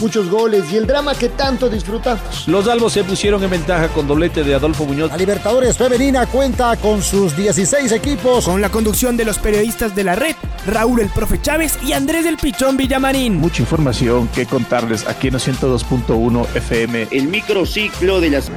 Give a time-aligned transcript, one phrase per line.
[0.00, 2.46] muchos goles y el drama que tanto disfrutamos.
[2.46, 5.10] Los albos se pusieron en ventaja con doblete de Adolfo Muñoz.
[5.10, 8.44] La Libertadores Femenina cuenta con sus 16 equipos.
[8.44, 10.34] Con la conducción de los periodistas de la red,
[10.66, 13.36] Raúl el Profe Chávez y Andrés del Pichón Villamarín.
[13.36, 17.08] Mucha información que contarles aquí en 102.1 FM.
[17.10, 18.50] El microciclo de las...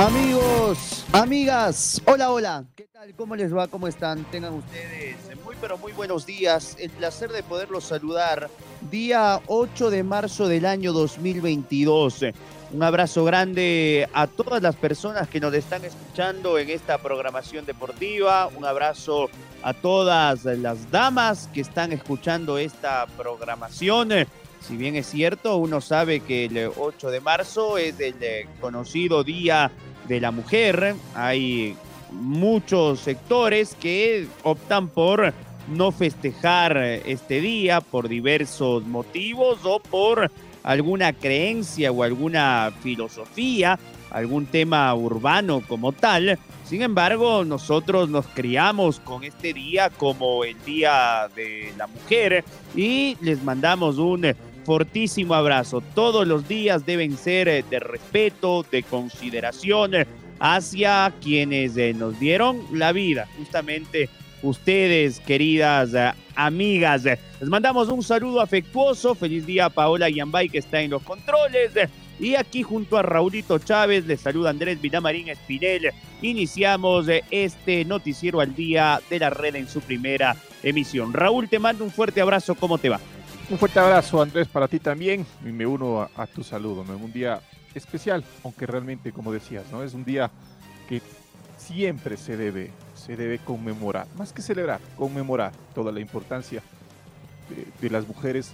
[0.00, 2.64] Amigos, amigas, hola, hola.
[2.74, 3.14] ¿Qué tal?
[3.14, 3.68] ¿Cómo les va?
[3.68, 4.24] ¿Cómo están?
[4.30, 6.74] Tengan ustedes muy, pero muy buenos días.
[6.80, 8.48] El placer de poderlos saludar.
[8.90, 12.24] Día 8 de marzo del año 2022.
[12.72, 18.46] Un abrazo grande a todas las personas que nos están escuchando en esta programación deportiva.
[18.56, 19.28] Un abrazo
[19.62, 24.08] a todas las damas que están escuchando esta programación.
[24.60, 28.14] Si bien es cierto, uno sabe que el 8 de marzo es el
[28.60, 29.70] conocido Día
[30.06, 30.94] de la Mujer.
[31.14, 31.76] Hay
[32.12, 35.32] muchos sectores que optan por
[35.68, 40.30] no festejar este día por diversos motivos o por
[40.62, 43.78] alguna creencia o alguna filosofía,
[44.10, 46.38] algún tema urbano como tal.
[46.64, 52.44] Sin embargo, nosotros nos criamos con este día como el Día de la Mujer
[52.76, 54.34] y les mandamos un
[54.70, 55.82] fortísimo abrazo.
[55.96, 59.90] Todos los días deben ser de respeto, de consideración
[60.38, 64.08] hacia quienes eh, nos dieron la vida, justamente
[64.44, 67.02] ustedes, queridas eh, amigas.
[67.02, 69.16] Les mandamos un saludo afectuoso.
[69.16, 71.72] Feliz día a Paola Yambay, que está en los controles.
[72.20, 75.90] Y aquí junto a Raulito Chávez les saluda Andrés Vinamarín Espinel.
[76.22, 81.12] Iniciamos eh, este noticiero al día de la red en su primera emisión.
[81.12, 82.54] Raúl, te mando un fuerte abrazo.
[82.54, 83.00] ¿Cómo te va?
[83.50, 85.26] Un fuerte abrazo, Andrés, para ti también.
[85.44, 86.84] Y me uno a, tu saludo.
[86.84, 86.96] ¿no?
[86.96, 87.40] Un día
[87.74, 89.82] especial, aunque realmente, como decías, ¿no?
[89.82, 90.30] Es un día
[90.88, 91.02] que
[91.58, 96.62] siempre se debe, se debe conmemorar, más que celebrar, conmemorar toda la importancia
[97.80, 98.52] de, las mujeres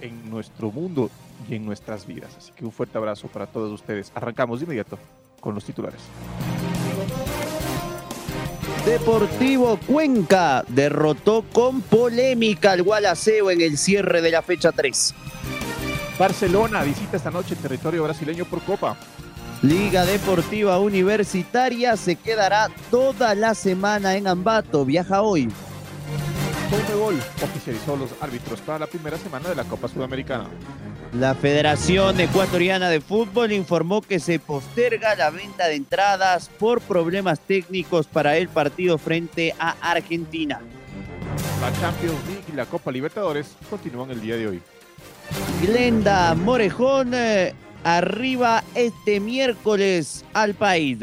[0.00, 1.10] en nuestro mundo
[1.48, 2.34] y en nuestras vidas.
[2.38, 4.10] Así que un fuerte abrazo para todos ustedes.
[4.14, 4.98] Arrancamos de inmediato
[5.40, 6.00] con los titulares.
[8.88, 15.14] Deportivo Cuenca derrotó con polémica al Gualaceo en el cierre de la fecha 3.
[16.18, 18.96] Barcelona visita esta noche el territorio brasileño por Copa.
[19.60, 24.86] Liga Deportiva Universitaria se quedará toda la semana en Ambato.
[24.86, 25.50] Viaja hoy.
[26.70, 30.48] Conmebol oficializó los árbitros para la primera semana de la Copa Sudamericana.
[31.14, 37.40] La Federación Ecuatoriana de Fútbol informó que se posterga la venta de entradas por problemas
[37.40, 40.60] técnicos para el partido frente a Argentina.
[41.62, 44.62] La Champions League y la Copa Libertadores continúan el día de hoy.
[45.62, 47.54] Glenda Morejón eh,
[47.84, 50.98] arriba este miércoles al país.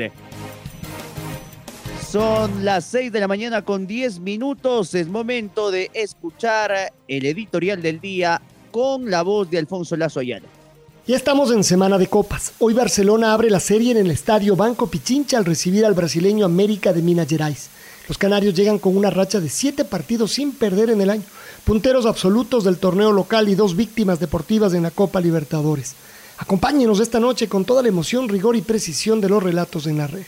[2.08, 4.94] Son las 6 de la mañana con 10 minutos.
[4.94, 8.40] Es momento de escuchar el editorial del día
[8.76, 10.48] con la voz de Alfonso Lazo Ayala.
[11.08, 12.52] Ya estamos en semana de copas.
[12.60, 16.92] Hoy Barcelona abre la serie en el estadio Banco Pichincha al recibir al brasileño América
[16.92, 17.70] de Minas Gerais.
[18.10, 21.24] Los canarios llegan con una racha de siete partidos sin perder en el año,
[21.64, 25.96] punteros absolutos del torneo local y dos víctimas deportivas en la Copa Libertadores.
[26.38, 30.08] Acompáñenos esta noche con toda la emoción, rigor y precisión de los relatos en la
[30.08, 30.26] red.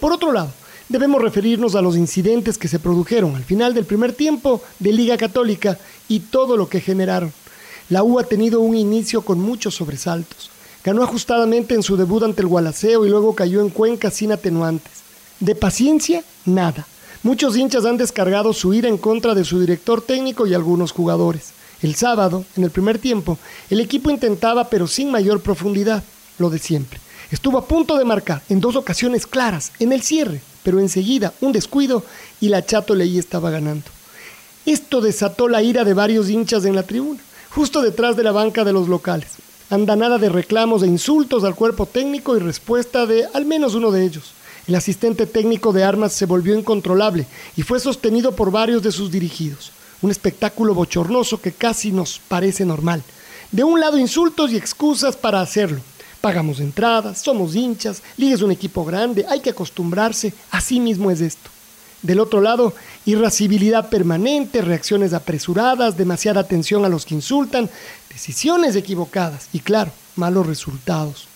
[0.00, 0.50] Por otro lado,
[0.88, 5.16] debemos referirnos a los incidentes que se produjeron al final del primer tiempo de Liga
[5.16, 7.32] Católica y todo lo que generaron.
[7.88, 10.50] La U ha tenido un inicio con muchos sobresaltos.
[10.82, 14.92] Ganó ajustadamente en su debut ante el Gualaceo y luego cayó en Cuenca sin atenuantes.
[15.40, 16.86] De paciencia, nada.
[17.22, 21.52] Muchos hinchas han descargado su ira en contra de su director técnico y algunos jugadores.
[21.82, 23.38] El sábado, en el primer tiempo,
[23.68, 26.02] el equipo intentaba, pero sin mayor profundidad,
[26.38, 27.00] lo de siempre.
[27.30, 31.52] Estuvo a punto de marcar en dos ocasiones claras, en el cierre, pero enseguida un
[31.52, 32.02] descuido
[32.40, 33.86] y la Chato Leí estaba ganando.
[34.64, 37.20] Esto desató la ira de varios hinchas en la tribuna,
[37.56, 39.28] justo detrás de la banca de los locales.
[39.70, 44.04] Andanada de reclamos e insultos al cuerpo técnico y respuesta de al menos uno de
[44.04, 44.34] ellos.
[44.68, 47.26] El asistente técnico de armas se volvió incontrolable
[47.56, 49.72] y fue sostenido por varios de sus dirigidos.
[50.02, 53.02] Un espectáculo bochornoso que casi nos parece normal.
[53.50, 55.80] De un lado insultos y excusas para hacerlo.
[56.20, 61.22] Pagamos entradas, somos hinchas, Liga es un equipo grande, hay que acostumbrarse, así mismo es
[61.22, 61.55] esto.
[62.02, 67.70] Del otro lado, irascibilidad permanente, reacciones apresuradas, demasiada atención a los que insultan,
[68.10, 71.28] decisiones equivocadas y claro, malos resultados.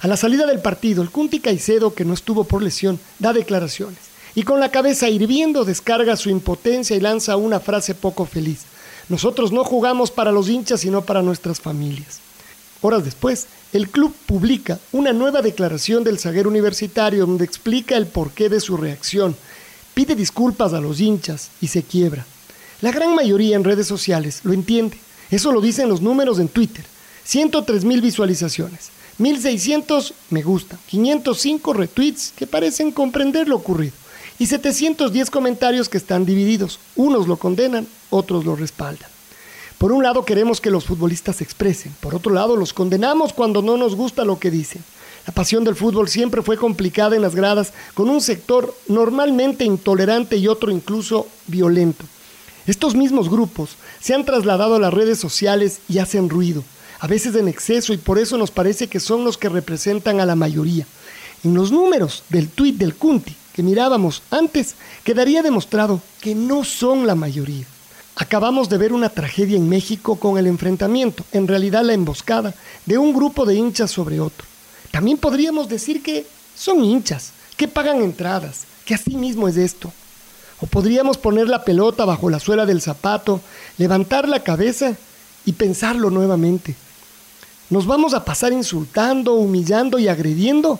[0.00, 3.98] A la salida del partido, el Cunti Caicedo, que no estuvo por lesión, da declaraciones.
[4.34, 8.66] y con la cabeza hirviendo descarga su impotencia y lanza una frase poco feliz.
[9.08, 12.20] Nosotros no jugamos para los hinchas, sino para nuestras familias.
[12.82, 18.50] Horas después, el club publica una nueva declaración del zaguero universitario donde explica el porqué
[18.50, 19.34] de su reacción,
[19.96, 22.26] pide disculpas a los hinchas y se quiebra.
[22.82, 24.98] La gran mayoría en redes sociales lo entiende.
[25.30, 26.84] Eso lo dicen los números en Twitter.
[27.24, 33.94] 103 mil visualizaciones, 1600 me gusta, 505 retweets que parecen comprender lo ocurrido
[34.38, 36.78] y 710 comentarios que están divididos.
[36.94, 39.08] Unos lo condenan, otros lo respaldan.
[39.78, 43.62] Por un lado queremos que los futbolistas se expresen, por otro lado los condenamos cuando
[43.62, 44.84] no nos gusta lo que dicen.
[45.26, 50.36] La pasión del fútbol siempre fue complicada en las gradas, con un sector normalmente intolerante
[50.36, 52.04] y otro incluso violento.
[52.66, 56.62] Estos mismos grupos se han trasladado a las redes sociales y hacen ruido,
[57.00, 60.26] a veces en exceso, y por eso nos parece que son los que representan a
[60.26, 60.86] la mayoría.
[61.44, 67.06] En los números del tuit del Cunti que mirábamos antes, quedaría demostrado que no son
[67.06, 67.64] la mayoría.
[68.14, 72.98] Acabamos de ver una tragedia en México con el enfrentamiento, en realidad la emboscada, de
[72.98, 74.46] un grupo de hinchas sobre otro.
[74.90, 79.92] También podríamos decir que son hinchas, que pagan entradas, que así mismo es esto.
[80.60, 83.40] O podríamos poner la pelota bajo la suela del zapato,
[83.76, 84.94] levantar la cabeza
[85.44, 86.74] y pensarlo nuevamente.
[87.68, 90.78] ¿Nos vamos a pasar insultando, humillando y agrediendo?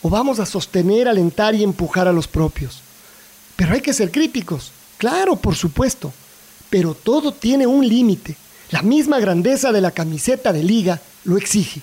[0.00, 2.80] ¿O vamos a sostener, alentar y empujar a los propios?
[3.54, 6.12] Pero hay que ser críticos, claro, por supuesto.
[6.70, 8.36] Pero todo tiene un límite.
[8.70, 11.82] La misma grandeza de la camiseta de liga lo exige.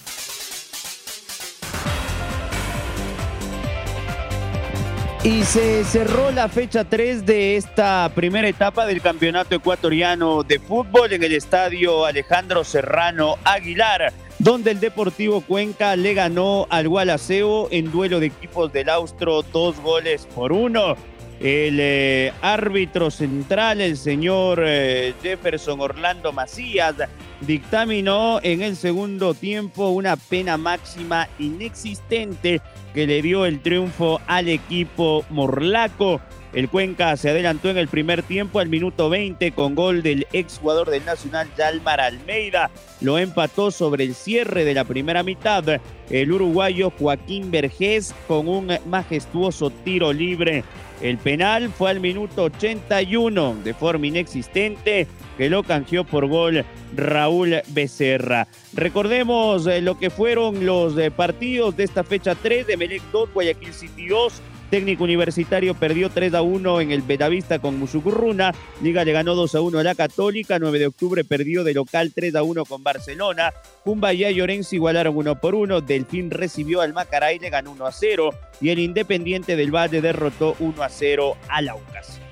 [5.21, 11.11] Y se cerró la fecha 3 de esta primera etapa del Campeonato Ecuatoriano de Fútbol
[11.11, 17.91] en el estadio Alejandro Serrano Aguilar, donde el Deportivo Cuenca le ganó al Gualaceo en
[17.91, 20.95] duelo de equipos del Austro dos goles por uno.
[21.39, 26.95] El eh, árbitro central, el señor eh, Jefferson Orlando Macías,
[27.39, 32.61] dictaminó en el segundo tiempo una pena máxima inexistente
[32.93, 36.19] que le dio el triunfo al equipo morlaco.
[36.53, 40.89] El Cuenca se adelantó en el primer tiempo al minuto 20 con gol del exjugador
[40.89, 42.71] del Nacional Yalmar Almeida.
[43.01, 45.79] Lo empató sobre el cierre de la primera mitad
[46.09, 50.63] el uruguayo Joaquín Vergés con un majestuoso tiro libre.
[51.01, 55.07] El penal fue al minuto 81 de forma inexistente
[55.37, 56.65] que lo canjeó por gol
[56.95, 58.47] Raúl Becerra.
[58.73, 63.33] Recordemos eh, lo que fueron los eh, partidos de esta fecha 3 de Melec 2,
[63.33, 68.53] Guayaquil City 2, Técnico Universitario perdió 3 a 1 en el Bedavista con Musucurruna.
[68.81, 70.59] Liga le ganó 2 a 1 a la Católica.
[70.59, 73.53] 9 de octubre perdió de local 3 a 1 con Barcelona.
[73.83, 75.81] Cumbaya y Orense igualaron 1 por 1.
[75.81, 78.29] Delfín recibió al Macaray le ganó 1 a 0.
[78.61, 82.28] Y el Independiente del Valle derrotó 1 a 0 al Aucas.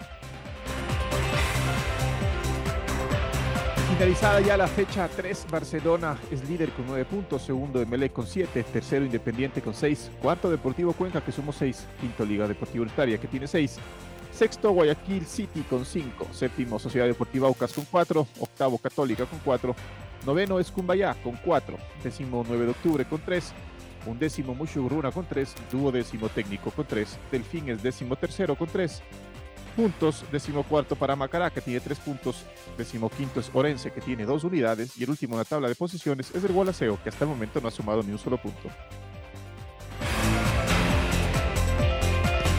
[3.97, 8.63] Finalizada ya la fecha 3, Barcelona es líder con 9 puntos, segundo Emelec con 7,
[8.71, 13.27] tercero Independiente con 6, cuarto Deportivo Cuenca que sumó 6, quinto Liga Deportiva Unitaria que
[13.27, 13.79] tiene 6,
[14.31, 19.75] sexto Guayaquil City con 5, séptimo Sociedad Deportiva Aucas con 4, octavo Católica con 4,
[20.27, 23.51] noveno es Cumbayá con 4, décimo 9 de octubre con 3,
[24.05, 29.01] undécimo Mushuguruna con 3, duodécimo Técnico con 3, Delfín es décimo tercero con 3,
[29.77, 32.43] puntos, decimocuarto para Macará, que tiene tres puntos,
[32.77, 36.31] decimoquinto es Orense, que tiene dos unidades, y el último en la tabla de posiciones
[36.33, 38.69] es el Gualaceo, que hasta el momento no ha sumado ni un solo punto.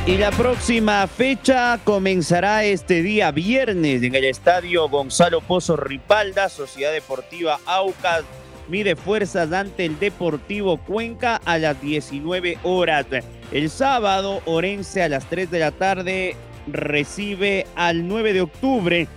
[0.07, 6.93] Y la próxima fecha comenzará este día viernes en el estadio Gonzalo Pozo Ripalda, Sociedad
[6.93, 8.25] Deportiva Aucas
[8.69, 13.07] mide fuerzas ante el Deportivo Cuenca a las 19 horas.
[13.51, 16.37] El sábado, Orense a las 3 de la tarde
[16.73, 19.09] recibe al 9 de octubre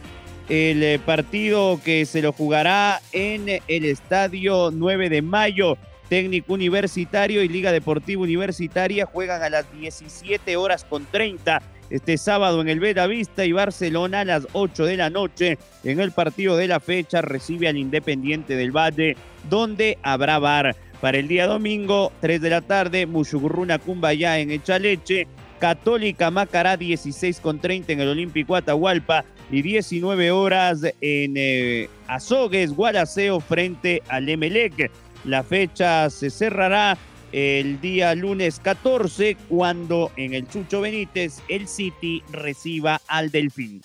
[0.50, 5.78] el eh, partido que se lo jugará en el estadio 9 de mayo.
[6.10, 12.62] Técnico Universitario y Liga Deportiva Universitaria juegan a las 17 horas con 30 este sábado
[12.62, 16.68] en el Vista y Barcelona a las 8 de la noche en el partido de
[16.68, 19.16] la fecha recibe al Independiente del Valle
[19.50, 20.76] donde habrá bar.
[21.02, 25.28] Para el día domingo, 3 de la tarde, Mushugurruna Cumbaya en Echaleche
[25.62, 32.74] Católica Macará 16 con 30 en el Olímpico Atahualpa y 19 horas en eh, Azogues,
[32.74, 34.90] Gualaceo frente al Emelec.
[35.24, 36.98] La fecha se cerrará
[37.32, 43.84] el día lunes 14 cuando en el Chucho Benítez el City reciba al Delfín.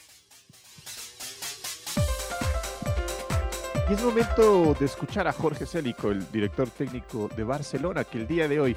[3.88, 8.26] Y es momento de escuchar a Jorge Célico, el director técnico de Barcelona, que el
[8.26, 8.76] día de hoy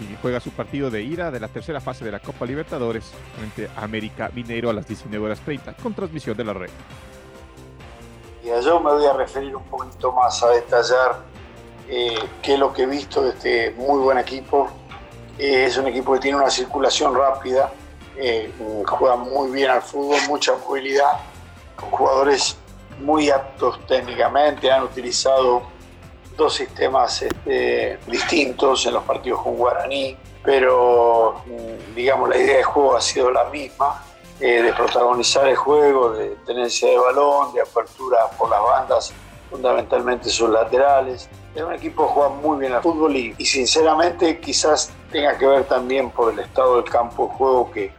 [0.00, 3.68] y juega su partido de ida de la tercera fase de la Copa Libertadores frente
[3.76, 6.70] a América Mineiro a las 19 horas 30 con transmisión de la red.
[8.42, 11.18] Yo me voy a referir un poquito más a detallar
[11.86, 14.70] eh, qué es lo que he visto de este muy buen equipo.
[15.38, 17.70] Eh, es un equipo que tiene una circulación rápida,
[18.16, 18.50] eh,
[18.86, 21.12] juega muy bien al fútbol, mucha movilidad,
[21.76, 22.56] con jugadores
[23.00, 25.62] muy aptos técnicamente, han utilizado
[26.36, 32.62] dos sistemas este, distintos en los partidos con Guaraní, pero mm, digamos la idea de
[32.62, 34.02] juego ha sido la misma,
[34.38, 39.12] eh, de protagonizar el juego, de tenencia de balón, de apertura por las bandas,
[39.50, 41.30] fundamentalmente sus laterales.
[41.54, 45.64] Es un equipo que juega muy bien al fútbol y, sinceramente quizás tenga que ver
[45.64, 47.92] también por el estado del campo de juego que,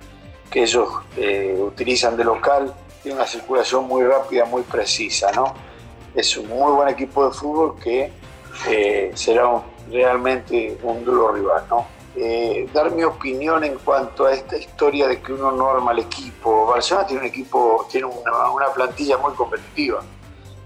[0.51, 2.71] que ellos eh, utilizan de local.
[3.11, 5.53] Una circulación muy rápida, muy precisa, ¿no?
[6.15, 8.11] Es un muy buen equipo de fútbol que
[8.67, 11.87] eh, será realmente un duro rival, ¿no?
[12.19, 15.99] Eh, dar mi opinión en cuanto a esta historia de que uno no arma el
[15.99, 16.65] equipo.
[16.65, 20.01] Barcelona tiene un equipo, tiene una, plantilla muy competitiva.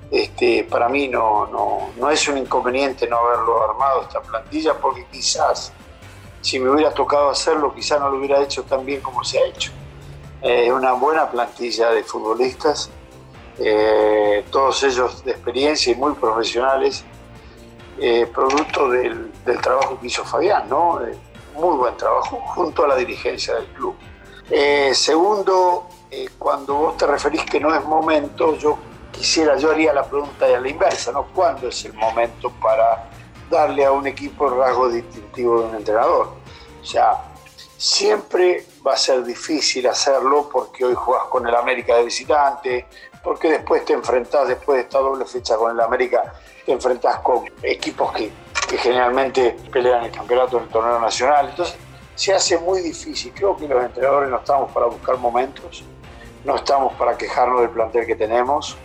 [0.10, 5.06] Este, para mí no, no, no, es un inconveniente no haberlo armado esta plantilla porque
[5.12, 5.72] quizás
[6.42, 9.46] si me hubiera tocado hacerlo quizás no lo hubiera hecho tan bien como se ha
[9.46, 9.72] hecho.
[10.42, 12.90] Eh, una buena plantilla de futbolistas,
[14.50, 17.06] todos ellos de experiencia y muy profesionales
[18.04, 19.32] eh, producto del,
[19.62, 21.00] trabajo que hizo Fabián, ¿no?
[21.06, 21.16] Eh,
[21.54, 23.96] muy buen trabajo junto a la dirigencia del club.
[24.50, 25.88] Eh, segundo,
[26.40, 28.80] cuando vos te referís que no es momento, yo
[29.12, 31.28] quisiera, yo haría la pregunta a la inversa, ¿no?
[31.28, 33.08] ¿Cuándo es el momento para
[33.52, 36.34] darle a un equipo el rasgo distintivo de un entrenador?
[36.82, 37.31] O sea,
[37.82, 42.86] siempre va a ser difícil hacerlo porque hoy jugás con el América de visitante,
[43.24, 46.32] porque después te enfrentás, después de esta doble fecha con el América,
[46.64, 48.32] te enfrentás con equipos que,
[48.78, 51.50] generalmente pelean el campeonato en el torneo nacional.
[51.50, 51.76] Entonces
[52.14, 53.34] se hace muy difícil.
[53.34, 55.84] Creo que los entrenadores no estamos para buscar momentos,
[56.46, 58.78] no estamos para quejarnos del plantel que tenemos.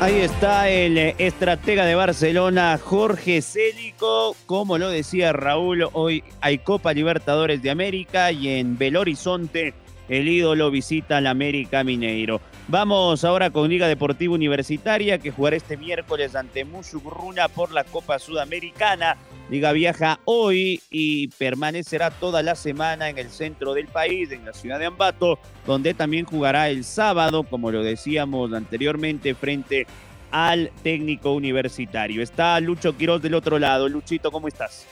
[0.00, 4.34] Ahí está el eh, estratega de Barcelona, Jorge Célico.
[4.46, 9.74] Como lo decía Raúl, hoy hay Copa Libertadores de América y en Belo Horizonte
[10.08, 12.40] el ídolo visita al América Mineiro.
[12.68, 18.18] Vamos ahora con Liga Deportiva Universitaria que jugará este miércoles ante Musugruna por la Copa
[18.18, 19.18] Sudamericana.
[19.50, 24.52] Liga viaja hoy y permanecerá toda la semana en el centro del país, en la
[24.52, 29.88] ciudad de Ambato, donde también jugará el sábado, como lo decíamos anteriormente, frente
[30.30, 32.22] al técnico universitario.
[32.22, 33.88] Está Lucho Quiroz del otro lado.
[33.88, 34.86] Luchito, ¿cómo estás?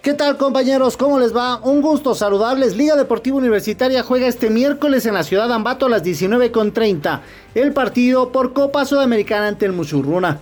[0.00, 0.96] ¿Qué tal compañeros?
[0.96, 1.56] ¿Cómo les va?
[1.56, 2.76] Un gusto saludarles.
[2.76, 7.20] Liga Deportiva Universitaria juega este miércoles en la ciudad de Ambato a las 19.30
[7.56, 10.38] el partido por Copa Sudamericana ante el Musurruna.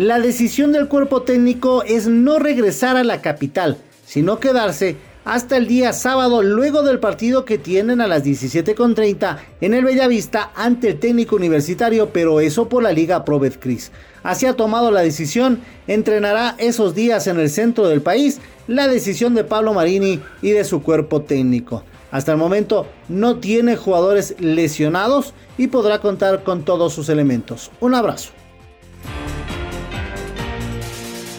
[0.00, 3.76] La decisión del cuerpo técnico es no regresar a la capital,
[4.06, 9.74] sino quedarse hasta el día sábado luego del partido que tienen a las 17.30 en
[9.74, 13.92] el Bellavista ante el técnico universitario, pero eso por la Liga Pro Cris.
[14.22, 19.34] Así ha tomado la decisión, entrenará esos días en el centro del país la decisión
[19.34, 21.84] de Pablo Marini y de su cuerpo técnico.
[22.10, 27.70] Hasta el momento no tiene jugadores lesionados y podrá contar con todos sus elementos.
[27.80, 28.39] Un abrazo.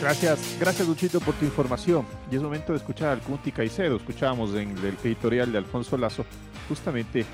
[0.02, 2.06] Gracias, gracias Luchito por tu información.
[2.32, 3.98] Y es momento de escuchar al Cunti Caicedo.
[3.98, 6.26] Escuchábamos en el editorial de Alfonso Lazo
[6.68, 7.26] justamente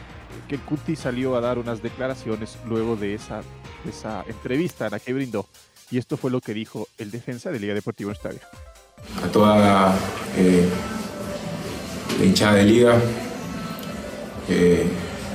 [0.48, 3.42] que el Cunti salió a dar unas declaraciones luego de esa,
[3.88, 5.48] esa entrevista a la que brindó.
[5.90, 8.42] Y esto fue lo que dijo el defensa de Liga Deportiva Estadio
[9.24, 9.96] a toda
[10.38, 10.68] eh,
[12.20, 13.00] la hinchada de liga.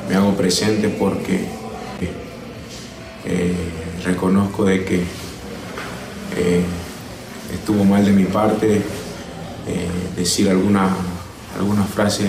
[0.09, 1.47] me hago presente porque
[3.25, 3.55] eh,
[4.05, 4.97] reconozco de que
[6.37, 6.65] eh,
[7.52, 8.82] estuvo mal de mi parte
[10.16, 10.88] decir alguna,
[11.59, 12.26] alguna frase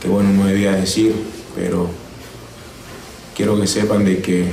[0.00, 1.14] que bueno no debía decir,
[1.54, 1.88] pero
[3.36, 4.48] quiero que sepan de que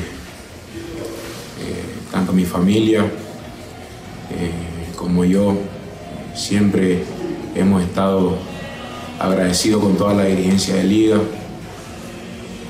[2.12, 3.06] tanto mi familia
[4.96, 5.58] como yo
[6.34, 7.04] Siempre
[7.56, 8.38] hemos estado
[9.20, 11.18] agradecidos con toda la dirigencia de liga,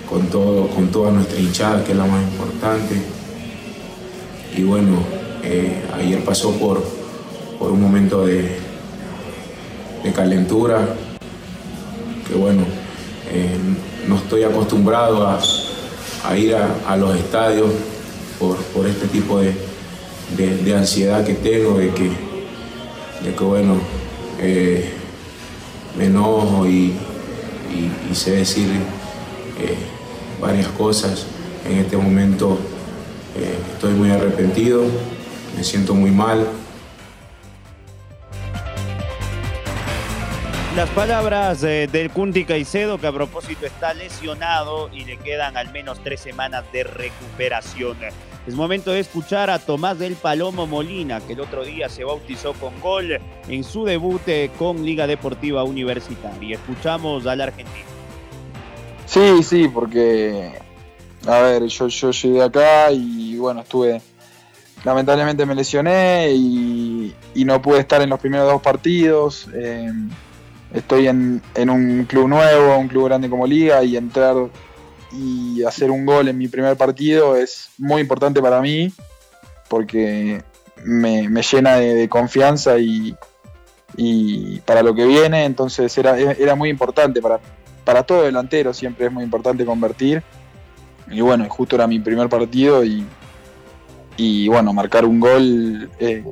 [0.09, 2.95] con, todo, con toda nuestra hinchada, que es la más importante.
[4.57, 4.97] Y bueno,
[5.43, 6.83] eh, ayer pasó por,
[7.57, 8.57] por un momento de,
[10.03, 10.95] de calentura,
[12.27, 12.63] que bueno,
[13.31, 13.57] eh,
[14.07, 15.39] no estoy acostumbrado a,
[16.37, 17.69] ir a, los estadios
[18.39, 19.55] por, este tipo de,
[20.37, 22.31] de ansiedad que tengo, de que
[23.23, 23.75] de que bueno,
[24.39, 24.89] eh,
[25.97, 26.93] me enojo y,
[28.13, 28.67] sé decir
[29.57, 29.75] eh,
[30.41, 31.25] varias cosas.
[31.65, 32.57] En este momento
[33.73, 34.83] estoy muy arrepentido
[35.55, 36.47] me siento muy mal.
[40.75, 45.69] Las palabras eh, del Cunti Caicedo, que a propósito está lesionado y le quedan al
[45.73, 47.97] menos tres semanas de recuperación.
[48.47, 52.53] Es momento de escuchar a Tomás del Palomo Molina, que el otro día se bautizó
[52.53, 56.55] con gol en su debut eh, con Liga Deportiva Universitaria.
[56.55, 57.85] Escuchamos al argentino.
[59.05, 60.53] Sí, sí, porque,
[61.27, 64.01] a ver, yo, yo llegué acá y bueno, estuve,
[64.83, 69.47] lamentablemente me lesioné y, no pude estar en los primeros dos partidos.
[69.53, 69.91] Eh,
[70.73, 74.35] estoy en, un club nuevo, un club grande como Liga, y entrar
[75.11, 78.93] y hacer un gol en mi primer partido es muy importante para mí,
[79.69, 80.41] porque
[80.85, 83.15] me, llena de, confianza y,
[83.97, 87.39] y, para lo que viene, entonces era, era muy importante para,
[87.83, 90.23] para todo delantero, siempre es muy importante convertir.
[91.09, 93.05] Y bueno, justo era mi primer partido y,
[94.17, 96.23] y bueno, marcar un gol eh,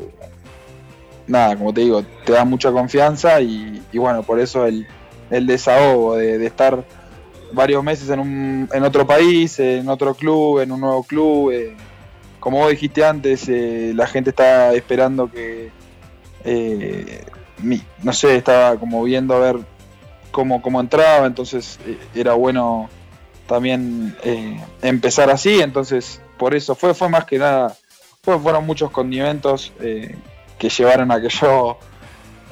[1.28, 4.88] nada, como te digo, te da mucha confianza y, bueno, por eso el,
[5.30, 6.84] el desahogo de, de, estar
[7.54, 11.52] varios meses en, un, en otro país, en otro club, en un nuevo club.
[11.52, 11.76] Eh,
[12.40, 15.70] como vos dijiste antes, eh, la gente está esperando que,
[17.62, 19.58] mi, no sé, estaba como viendo a ver
[20.32, 21.80] cómo, cómo entraba, entonces
[22.16, 22.90] era bueno
[23.46, 24.16] también
[24.82, 27.76] empezar así, entonces por eso fue, fue más que nada,
[28.24, 31.78] fue, fueron muchos condimentos que llevaron a que yo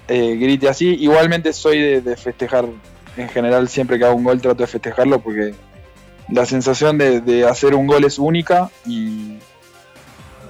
[0.08, 0.96] eh, grite así.
[1.00, 2.66] Igualmente soy de, festejar
[3.18, 5.54] en general siempre que hago un gol trato de festejarlo porque
[6.30, 9.38] la sensación de, de hacer un gol es única y,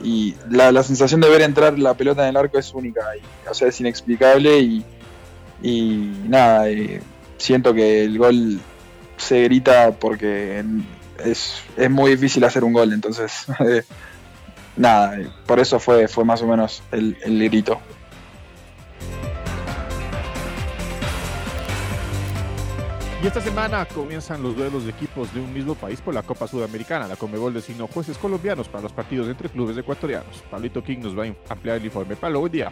[0.03, 3.49] y la, la, sensación de ver entrar la pelota en el arco es única, y,
[3.49, 4.85] o sea, es inexplicable y,
[5.61, 7.01] y nada, eh,
[7.37, 8.59] siento que el gol
[9.17, 10.63] se grita porque
[11.23, 13.45] es, es muy difícil hacer un gol, entonces
[14.75, 17.79] nada, por eso fue, fue más o menos el, el grito.
[23.23, 26.47] Y esta semana comienzan los duelos de equipos de un mismo país por la Copa
[26.47, 27.07] Sudamericana.
[27.07, 30.43] La Comebol designó jueces colombianos para los partidos entre clubes ecuatorianos.
[30.51, 32.15] Pablito King nos va a ampliar el informe.
[32.15, 32.71] Pablo, buen día.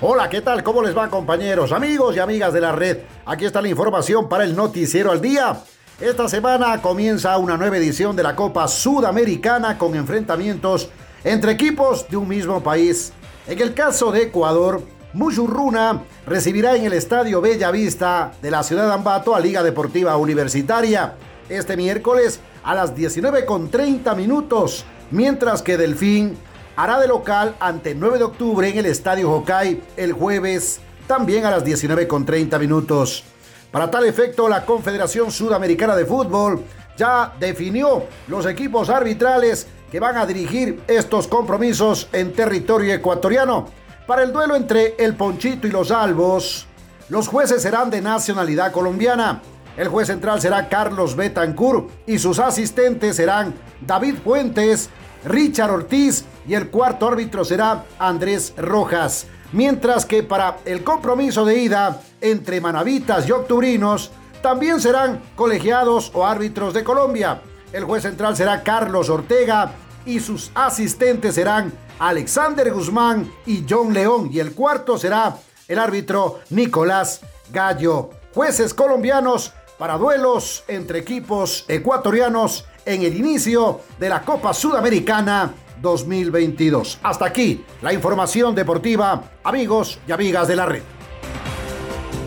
[0.00, 0.64] Hola, ¿qué tal?
[0.64, 2.98] ¿Cómo les va compañeros, amigos y amigas de la red?
[3.26, 5.62] Aquí está la información para el noticiero al día.
[6.00, 10.88] Esta semana comienza una nueva edición de la Copa Sudamericana con enfrentamientos
[11.24, 13.12] entre equipos de un mismo país.
[13.46, 14.82] En el caso de Ecuador,
[15.12, 20.16] Mushurruna recibirá en el Estadio Bella Vista de la ciudad de Ambato a Liga Deportiva
[20.16, 21.16] Universitaria
[21.50, 26.34] este miércoles a las 19.30 minutos, mientras que Delfín
[26.76, 31.50] hará de local ante 9 de octubre en el Estadio Hokai el jueves también a
[31.50, 33.29] las 19.30 minutos.
[33.70, 36.64] Para tal efecto, la Confederación Sudamericana de Fútbol
[36.96, 43.68] ya definió los equipos arbitrales que van a dirigir estos compromisos en territorio ecuatoriano.
[44.06, 46.66] Para el duelo entre el Ponchito y los Albos,
[47.08, 49.40] los jueces serán de nacionalidad colombiana.
[49.76, 54.90] El juez central será Carlos Betancourt y sus asistentes serán David Fuentes,
[55.24, 59.26] Richard Ortiz y el cuarto árbitro será Andrés Rojas.
[59.52, 64.10] Mientras que para el compromiso de ida entre manavitas y octubrinos
[64.42, 67.42] también serán colegiados o árbitros de Colombia.
[67.72, 69.72] El juez central será Carlos Ortega
[70.04, 74.30] y sus asistentes serán Alexander Guzmán y John León.
[74.32, 75.36] Y el cuarto será
[75.68, 77.20] el árbitro Nicolás
[77.52, 78.10] Gallo.
[78.34, 86.98] Jueces colombianos para duelos entre equipos ecuatorianos en el inicio de la Copa Sudamericana 2022.
[87.02, 90.99] Hasta aquí la información deportiva, amigos y amigas de la red.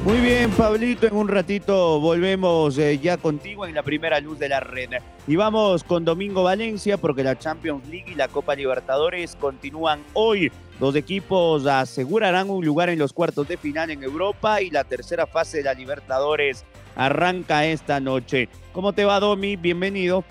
[0.03, 4.49] Muy bien, Pablito, en un ratito volvemos eh, ya contigo en la primera luz de
[4.49, 4.89] la red.
[5.27, 10.51] Y vamos con Domingo Valencia porque la Champions League y la Copa Libertadores continúan hoy.
[10.81, 15.25] Los equipos asegurarán un lugar en los cuartos de final en Europa y la tercera
[15.25, 16.65] fase de la Libertadores
[16.97, 18.49] arranca esta noche.
[18.73, 19.55] ¿Cómo te va, Domi?
[19.55, 20.25] Bienvenido.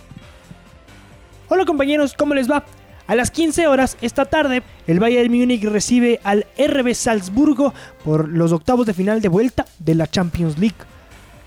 [1.48, 2.62] Hola compañeros, ¿cómo les va?
[3.06, 8.52] A las 15 horas esta tarde, el Bayern Múnich recibe al RB Salzburgo por los
[8.52, 10.76] octavos de final de vuelta de la Champions League.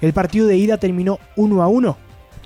[0.02, 1.98] El partido de ida terminó 1 a 1.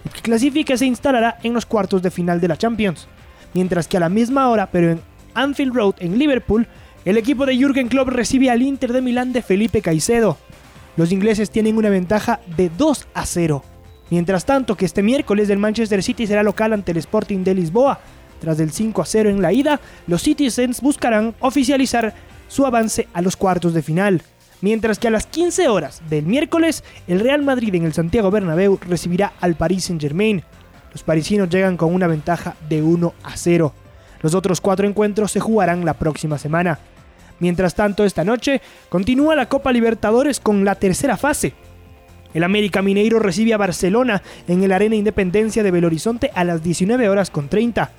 [0.06, 3.08] El que clasifique se instalará en los cuartos de final de la Champions.
[3.54, 5.02] Mientras que a la misma hora, pero en
[5.34, 6.68] Anfield Road en Liverpool,
[7.04, 10.38] el equipo de Jürgen Klopp recibe al Inter de Milán de Felipe Caicedo.
[10.98, 13.64] Los ingleses tienen una ventaja de 2 a 0.
[14.12, 18.00] Mientras tanto, que este miércoles el Manchester City será local ante el Sporting de Lisboa,
[18.40, 22.14] tras el 5 a 0 en la ida, los Citizens buscarán oficializar
[22.48, 24.22] su avance a los cuartos de final.
[24.62, 28.78] Mientras que a las 15 horas del miércoles, el Real Madrid en el Santiago Bernabéu
[28.82, 30.44] recibirá al Paris Saint-Germain.
[30.92, 33.74] Los parisinos llegan con una ventaja de 1 a 0.
[34.22, 36.80] Los otros cuatro encuentros se jugarán la próxima semana.
[37.40, 41.54] Mientras tanto, esta noche continúa la Copa Libertadores con la tercera fase.
[42.34, 46.62] El América Mineiro recibe a Barcelona en el Arena Independencia de Belo Horizonte a las
[46.62, 47.92] 19 horas con 30.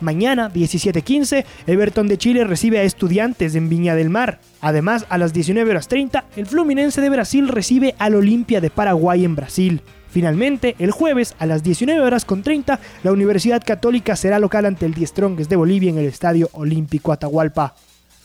[0.00, 4.40] Mañana, 17.15, Everton de Chile recibe a Estudiantes en Viña del Mar.
[4.60, 9.24] Además, a las 19 horas 30, el Fluminense de Brasil recibe al Olimpia de Paraguay
[9.24, 9.82] en Brasil.
[10.10, 14.86] Finalmente, el jueves a las 19 horas con 30, la Universidad Católica será local ante
[14.86, 17.74] el Die Strongest de Bolivia en el Estadio Olímpico Atahualpa.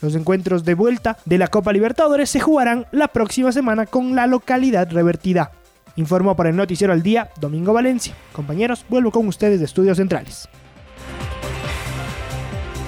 [0.00, 4.26] Los encuentros de vuelta de la Copa Libertadores se jugarán la próxima semana con la
[4.26, 5.52] localidad revertida.
[5.96, 8.14] Informó para el Noticiero al Día, Domingo Valencia.
[8.32, 10.48] Compañeros, vuelvo con ustedes de Estudios Centrales.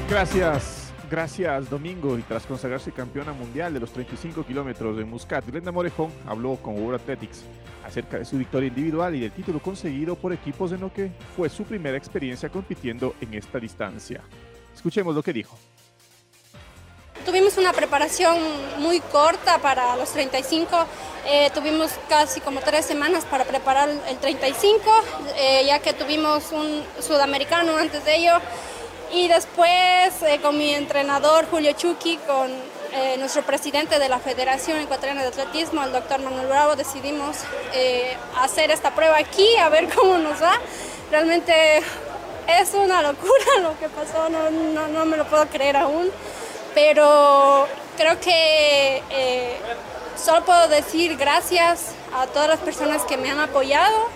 [0.08, 2.18] Gracias, gracias Domingo.
[2.18, 6.74] Y tras consagrarse campeona mundial de los 35 kilómetros de Muscat, Glenda Morejón habló con
[6.74, 7.44] World Athletics
[7.84, 11.48] acerca de su victoria individual y del título conseguido por equipos en lo que fue
[11.48, 14.22] su primera experiencia compitiendo en esta distancia.
[14.74, 15.58] Escuchemos lo que dijo.
[17.24, 18.36] Tuvimos una preparación
[18.80, 20.86] muy corta para los 35,
[21.26, 24.82] eh, tuvimos casi como tres semanas para preparar el 35,
[25.38, 28.32] eh, ya que tuvimos un sudamericano antes de ello.
[29.14, 32.50] Y después eh, con mi entrenador Julio Chucky, con
[33.18, 37.38] nuestro presidente de la Federación Ecuatoriana de Atletismo, el doctor Manuel Bravo, decidimos
[38.38, 40.60] hacer esta prueba aquí, a ver cómo nos va.
[41.10, 41.78] Realmente
[42.46, 46.08] es una locura lo que pasó, no, no, no me lo puedo creer aún
[46.74, 49.56] pero creo que eh,
[50.16, 54.08] solo puedo decir gracias a todas las personas que me han apoyado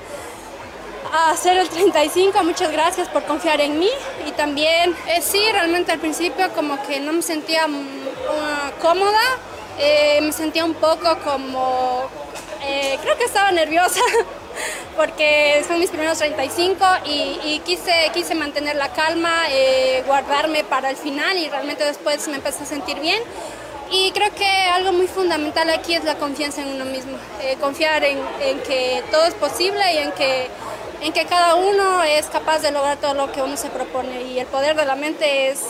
[1.12, 3.90] a hacer el 35, muchas gracias por confiar en mí
[4.26, 7.80] y también, eh, sí, realmente al principio como que no me sentía mm,
[8.80, 9.20] cómoda,
[9.78, 12.08] eh, me sentía un poco como,
[13.02, 14.00] creo que estaba nerviosa
[14.98, 20.96] porque son mis primeros 35 y, quise, quise mantener la calma, eh, guardarme para el
[20.96, 23.22] final y realmente después me empecé a sentir bien.
[23.90, 28.04] Y creo que algo muy fundamental aquí es la confianza en uno mismo, eh, confiar
[28.04, 28.18] en,
[28.66, 30.48] que todo es posible y en que,
[31.00, 34.38] en que cada uno es capaz de lograr todo lo que uno se propone y
[34.38, 35.60] el poder de la mente es,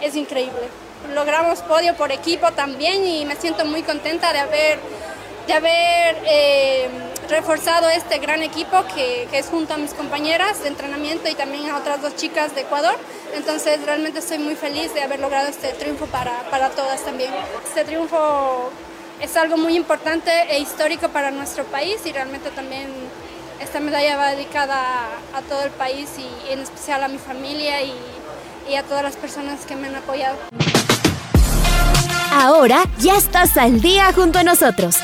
[0.00, 0.68] es increíble.
[1.14, 4.78] Logramos podio por equipo también y me siento muy contenta de haber,
[5.46, 6.88] de haber eh,
[7.28, 11.76] reforzado este gran equipo que, es junto a mis compañeras de entrenamiento y también a
[11.76, 12.96] otras dos chicas de Ecuador.
[13.34, 17.30] Entonces realmente estoy muy feliz de haber logrado este triunfo para, para todas también.
[17.66, 18.70] Este triunfo
[19.20, 22.88] es algo muy importante e histórico para nuestro país y realmente también
[23.60, 27.92] esta medalla va dedicada a, todo el país y en especial a mi familia y,
[28.70, 30.36] y a todas las personas que me han apoyado.
[32.32, 34.96] Ahora ya estás al día junto a nosotros.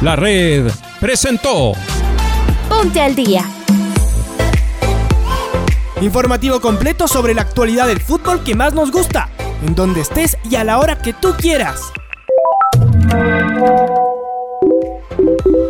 [0.00, 1.72] La red presentó
[2.68, 3.44] Ponte al día.
[6.00, 9.28] Informativo completo sobre la actualidad del fútbol que más nos gusta,
[9.64, 11.92] en donde estés y a la hora que tú quieras.